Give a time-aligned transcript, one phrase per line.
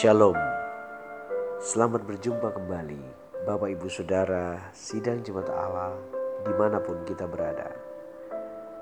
[0.00, 0.32] Shalom,
[1.60, 3.04] selamat berjumpa kembali
[3.44, 5.92] Bapak Ibu Saudara Sidang Jemaat Allah
[6.40, 7.68] di mana pun kita berada.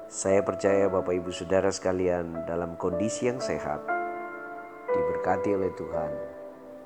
[0.06, 3.82] Saya percaya Bapak Ibu Saudara sekalian dalam kondisi yang sehat,
[4.94, 6.12] diberkati oleh Tuhan,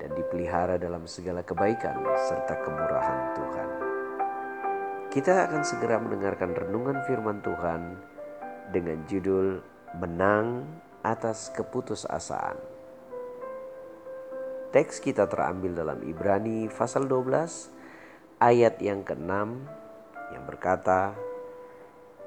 [0.00, 3.68] dan dipelihara dalam segala kebaikan serta kemurahan Tuhan.
[5.12, 8.00] Kita akan segera mendengarkan renungan firman Tuhan
[8.72, 9.60] dengan judul
[10.00, 10.64] Menang
[11.04, 12.71] atas keputusasaan.
[14.72, 19.28] Teks kita terambil dalam Ibrani pasal 12 ayat yang ke-6
[20.32, 21.12] yang berkata,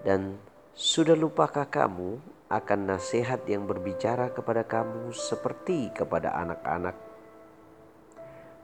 [0.05, 0.37] Dan
[0.77, 2.21] sudah lupakah kamu
[2.53, 6.93] akan nasihat yang berbicara kepada kamu seperti kepada anak-anak?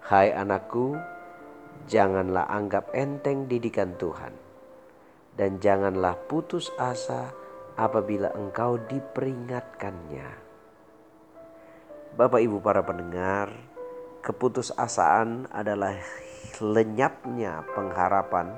[0.05, 1.01] Hai anakku,
[1.89, 4.37] janganlah anggap enteng didikan Tuhan,
[5.33, 7.33] dan janganlah putus asa
[7.81, 10.29] apabila engkau diperingatkannya.
[12.11, 13.70] Bapak Ibu para pendengar,
[14.21, 15.97] keputusasaan adalah
[16.61, 18.53] lenyapnya pengharapan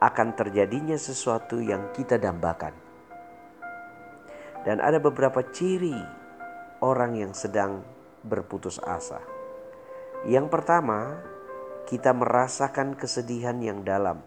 [0.00, 2.72] akan terjadinya sesuatu yang kita dambakan.
[4.64, 5.94] Dan ada beberapa ciri
[6.80, 7.84] orang yang sedang
[8.24, 9.20] berputus asa.
[10.24, 11.20] Yang pertama,
[11.84, 14.24] kita merasakan kesedihan yang dalam.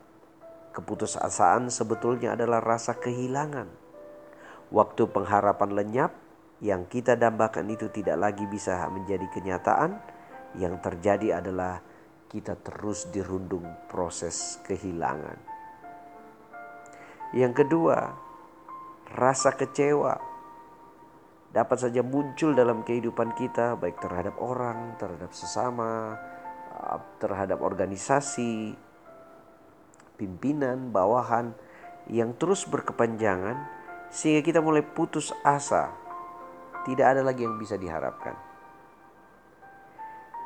[0.71, 3.67] Keputusasaan sebetulnya adalah rasa kehilangan.
[4.71, 6.15] Waktu pengharapan lenyap,
[6.61, 9.97] yang kita dambakan itu tidak lagi bisa menjadi kenyataan,
[10.61, 11.81] yang terjadi adalah
[12.29, 15.41] kita terus dirundung proses kehilangan.
[17.33, 17.97] Yang kedua,
[19.17, 20.21] rasa kecewa
[21.51, 26.15] dapat saja muncul dalam kehidupan kita, baik terhadap orang, terhadap sesama,
[27.17, 28.77] terhadap organisasi,
[30.15, 31.57] pimpinan, bawahan
[32.07, 33.57] yang terus berkepanjangan,
[34.13, 36.00] sehingga kita mulai putus asa
[36.81, 38.33] tidak ada lagi yang bisa diharapkan.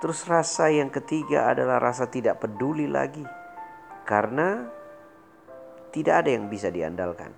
[0.03, 3.23] Terus rasa yang ketiga adalah rasa tidak peduli lagi.
[4.04, 4.67] Karena
[5.95, 7.32] tidak ada yang bisa diandalkan.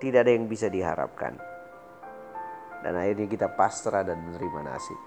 [0.00, 1.36] Tidak ada yang bisa diharapkan.
[2.82, 4.98] Dan akhirnya kita pasrah dan menerima nasib.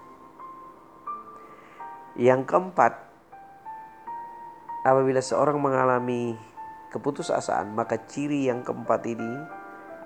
[2.16, 2.96] Yang keempat,
[4.86, 6.32] apabila seorang mengalami
[6.94, 9.44] keputusasaan, maka ciri yang keempat ini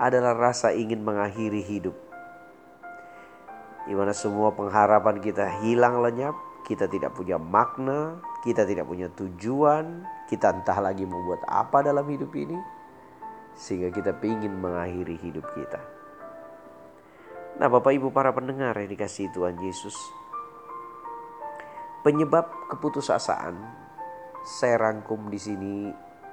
[0.03, 2.11] adalah rasa ingin mengakhiri hidup
[3.89, 10.05] di mana semua pengharapan kita hilang lenyap, kita tidak punya makna, kita tidak punya tujuan,
[10.29, 12.57] kita entah lagi membuat apa dalam hidup ini,
[13.57, 15.81] sehingga kita ingin mengakhiri hidup kita.
[17.61, 19.93] Nah, Bapak Ibu para pendengar yang dikasih Tuhan Yesus,
[22.01, 23.53] penyebab keputusasaan
[24.41, 25.75] saya rangkum di sini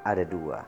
[0.08, 0.64] ada dua.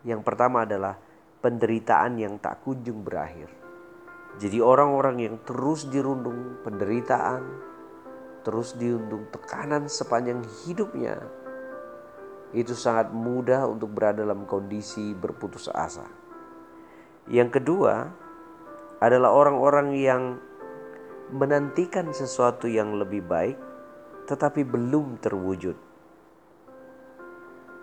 [0.00, 0.96] Yang pertama adalah
[1.44, 3.59] penderitaan yang tak kunjung berakhir.
[4.38, 7.42] Jadi orang-orang yang terus dirundung penderitaan,
[8.46, 11.18] terus dirundung tekanan sepanjang hidupnya,
[12.54, 16.06] itu sangat mudah untuk berada dalam kondisi berputus asa.
[17.30, 18.10] Yang kedua
[19.00, 20.22] adalah orang-orang yang
[21.30, 23.58] menantikan sesuatu yang lebih baik
[24.26, 25.74] tetapi belum terwujud.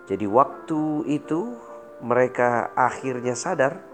[0.08, 1.52] Jadi waktu itu
[2.00, 3.84] mereka akhirnya sadar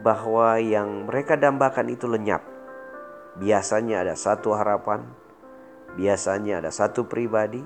[0.00, 2.40] bahwa yang mereka dambakan itu lenyap.
[3.36, 5.04] Biasanya ada satu harapan,
[6.00, 7.60] biasanya ada satu pribadi,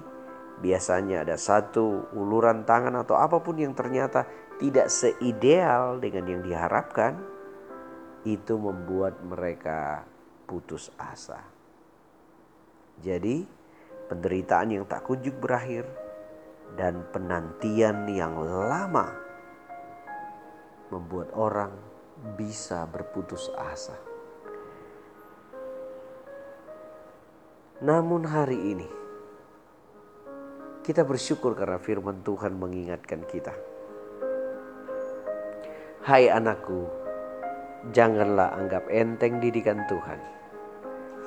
[0.58, 4.26] biasanya ada satu uluran tangan atau apa pun yang ternyata
[4.58, 7.18] tidak seideal dengan yang diharapkan,
[8.26, 10.02] itu membuat mereka
[10.50, 11.38] putus asa.
[13.02, 13.46] Jadi,
[14.08, 15.86] penderitaan yang tak kunjung berakhir
[16.74, 19.14] dan penantian yang lama
[20.90, 21.74] membuat orang
[22.16, 23.96] bisa berputus asa.
[27.84, 28.88] Namun hari ini
[30.80, 33.52] kita bersyukur karena firman Tuhan mengingatkan kita.
[36.06, 36.88] Hai anakku,
[37.92, 40.36] janganlah anggap enteng didikan Tuhan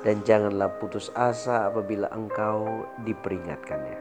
[0.00, 4.00] dan janganlah putus asa apabila engkau diperingatkannya.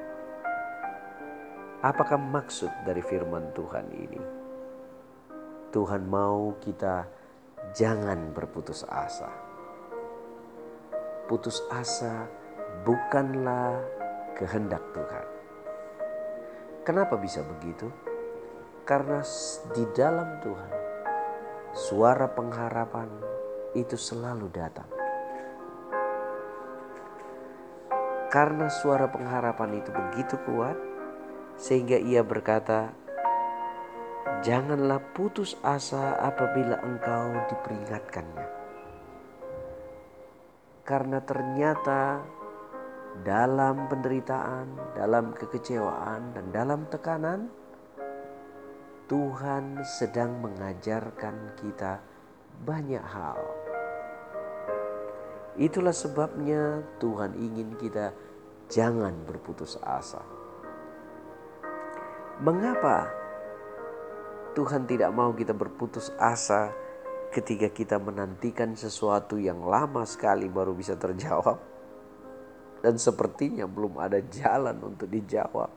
[1.84, 4.49] Apakah maksud dari firman Tuhan ini?
[5.70, 7.06] Tuhan mau kita
[7.78, 9.30] jangan berputus asa.
[11.30, 12.26] Putus asa
[12.82, 13.78] bukanlah
[14.34, 15.26] kehendak Tuhan.
[16.82, 17.86] Kenapa bisa begitu?
[18.82, 19.22] Karena
[19.78, 20.72] di dalam Tuhan
[21.78, 23.10] suara pengharapan
[23.78, 24.90] itu selalu datang.
[28.34, 30.78] Karena suara pengharapan itu begitu kuat,
[31.58, 32.94] sehingga ia berkata,
[34.40, 38.60] Janganlah putus asa apabila engkau diperingatkannya.
[40.90, 42.26] karena ternyata
[43.22, 47.46] dalam penderitaan, dalam kekecewaan, dan dalam tekanan,
[49.06, 52.02] Tuhan sedang mengajarkan kita
[52.66, 53.38] banyak hal.
[55.62, 58.10] Itulah sebabnya Tuhan ingin kita
[58.66, 60.26] jangan berputus asa.
[62.42, 63.19] Mengapa
[64.58, 66.74] Tuhan tidak mau kita berputus asa
[67.30, 71.62] ketika kita menantikan sesuatu yang lama sekali baru bisa terjawab?
[72.80, 75.70] Dan sepertinya belum ada jalan untuk dijawab.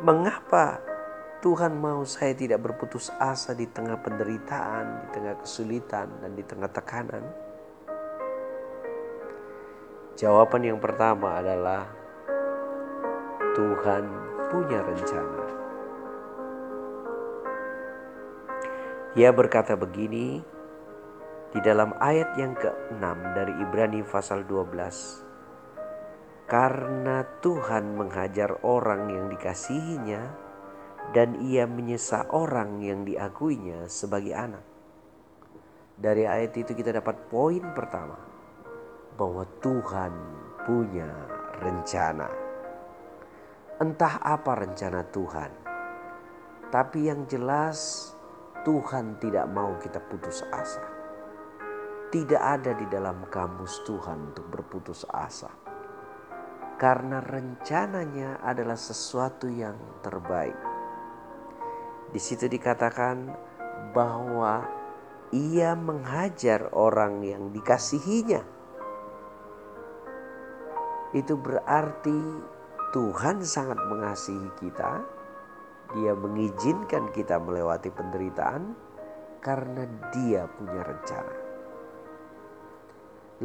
[0.00, 0.80] Mengapa
[1.44, 6.70] Tuhan mau saya tidak berputus asa di tengah penderitaan, di tengah kesulitan, dan di tengah
[6.72, 7.24] tekanan?
[10.16, 11.84] Jawaban yang pertama adalah
[13.52, 14.04] Tuhan
[14.48, 15.45] punya rencana.
[19.16, 20.44] Ia berkata begini
[21.48, 23.00] di dalam ayat yang ke-6
[23.32, 26.44] dari Ibrani pasal 12.
[26.44, 30.20] Karena Tuhan menghajar orang yang dikasihinya,
[31.16, 34.60] dan ia menyesal orang yang diakuinya sebagai anak.
[35.96, 38.20] Dari ayat itu kita dapat poin pertama
[39.16, 40.12] bahwa Tuhan
[40.68, 41.08] punya
[41.64, 42.28] rencana.
[43.80, 45.50] Entah apa rencana Tuhan,
[46.68, 48.12] tapi yang jelas
[48.66, 50.82] Tuhan tidak mau kita putus asa.
[52.10, 55.54] Tidak ada di dalam kamus Tuhan untuk berputus asa.
[56.74, 60.76] Karena rencananya adalah sesuatu yang terbaik
[62.16, 63.34] di situ dikatakan
[63.90, 64.62] bahwa
[65.34, 68.42] ia menghajar orang yang dikasihinya.
[71.10, 72.20] Itu berarti
[72.94, 75.02] Tuhan sangat mengasihi kita.
[75.94, 78.74] Dia mengizinkan kita melewati penderitaan
[79.38, 81.36] karena dia punya rencana.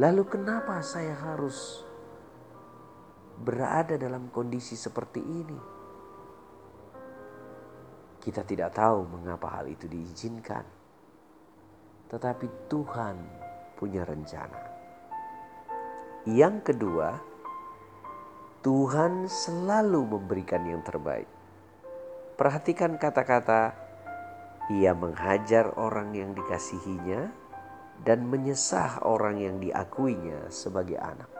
[0.00, 1.84] Lalu kenapa saya harus
[3.38, 5.60] berada dalam kondisi seperti ini?
[8.22, 10.64] Kita tidak tahu mengapa hal itu diizinkan,
[12.08, 13.16] tetapi Tuhan
[13.76, 14.62] punya rencana.
[16.22, 17.18] Yang kedua,
[18.62, 21.41] Tuhan selalu memberikan yang terbaik.
[22.42, 23.70] Perhatikan kata-kata,
[24.74, 27.30] "Ia menghajar orang yang dikasihinya
[28.02, 31.30] dan menyesah orang yang diakuinya sebagai anak."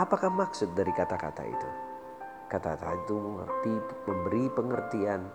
[0.00, 1.70] Apakah maksud dari kata-kata itu?
[2.48, 3.74] Kata-kata itu mengerti,
[4.08, 5.28] memberi pengertian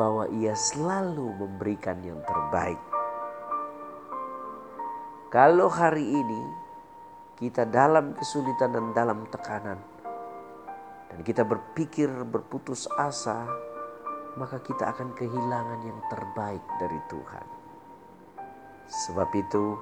[0.00, 2.80] bahwa ia selalu memberikan yang terbaik.
[5.28, 6.42] Kalau hari ini
[7.36, 9.76] kita dalam kesulitan dan dalam tekanan,
[11.14, 13.46] dan kita berpikir berputus asa,
[14.34, 17.46] maka kita akan kehilangan yang terbaik dari Tuhan.
[18.90, 19.78] Sebab itu,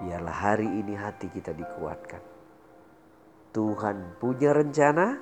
[0.00, 2.24] biarlah hari ini hati kita dikuatkan.
[3.52, 5.20] Tuhan punya rencana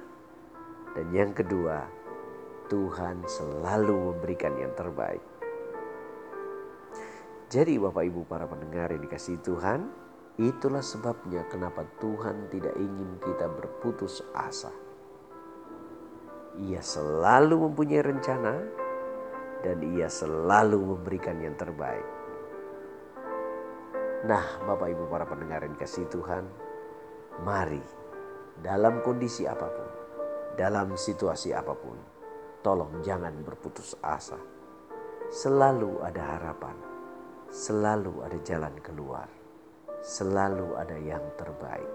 [0.95, 1.83] dan yang kedua,
[2.71, 5.27] Tuhan selalu memberikan yang terbaik.
[7.51, 9.91] Jadi Bapak Ibu para pendengar yang dikasih Tuhan,
[10.39, 14.92] itulah sebabnya kenapa Tuhan tidak ingin kita berputus asa.
[16.61, 18.55] Ia selalu mempunyai rencana
[19.65, 22.05] dan ia selalu memberikan yang terbaik.
[24.29, 26.45] Nah, Bapak Ibu para pendengar yang dikasih Tuhan,
[27.43, 27.83] mari
[28.61, 30.03] dalam kondisi apa pun
[30.53, 31.97] dalam situasi apa pun,
[32.61, 34.37] tolong jangan berputus asa.
[35.33, 36.77] Selalu ada harapan,
[37.49, 39.29] selalu ada jalan keluar,
[40.05, 41.89] selalu ada yang terbaik.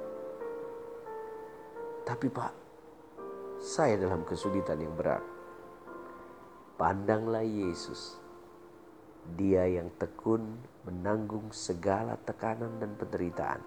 [2.02, 2.54] Tapi, Pak,
[3.58, 5.24] saya dalam kesulitan yang berat.
[6.78, 8.22] Pandanglah Yesus,
[9.34, 13.60] Dia yang tekun menanggung segala tekanan dan penderitaan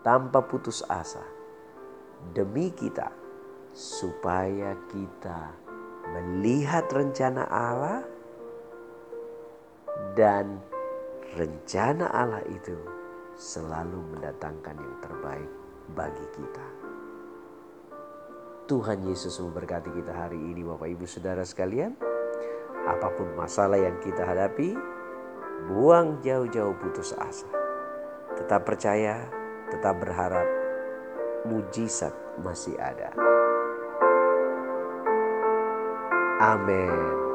[0.00, 1.20] tanpa putus asa
[2.32, 3.12] demi kita
[3.76, 5.52] supaya kita
[6.16, 8.00] melihat rencana Allah
[10.16, 10.62] dan
[11.36, 12.78] rencana Allah itu
[13.36, 15.50] selalu mendatangkan yang terbaik
[15.92, 16.75] bagi kita.
[18.66, 21.94] Tuhan Yesus memberkati kita hari ini Bapak Ibu Saudara sekalian.
[22.86, 24.74] Apa pun masalah yang kita hadapi,
[25.70, 27.46] buang jauh-jauh putus asa.
[28.34, 29.22] Tetap percaya,
[29.70, 30.46] tetap berharap,
[31.46, 32.10] mujizat
[32.42, 33.14] masih ada.
[36.42, 37.25] Amin.